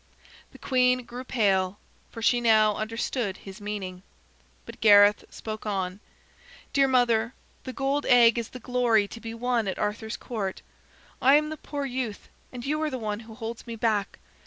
The 0.51 0.57
queen 0.57 1.03
grew 1.05 1.23
pale, 1.23 1.77
for 2.09 2.23
she 2.23 2.41
now 2.41 2.75
understood 2.75 3.37
his 3.37 3.61
meaning. 3.61 4.01
But 4.65 4.81
Gareth 4.81 5.25
spoke 5.29 5.63
on: 5.67 5.99
"Dear 6.73 6.87
mother, 6.87 7.35
the 7.65 7.71
gold 7.73 8.07
egg 8.07 8.39
is 8.39 8.49
the 8.49 8.59
glory 8.59 9.07
to 9.07 9.21
be 9.21 9.35
won 9.35 9.67
at 9.67 9.77
Arthur's 9.77 10.17
Court; 10.17 10.63
I 11.21 11.35
am 11.35 11.49
the 11.51 11.55
poor 11.55 11.85
youth, 11.85 12.29
and 12.51 12.65
you 12.65 12.81
are 12.81 12.89
the 12.89 12.97
one 12.97 13.19
who 13.19 13.35
holds 13.35 13.67
me 13.67 13.75
back. 13.75 14.17